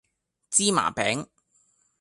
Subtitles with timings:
[0.49, 1.27] 芝麻餅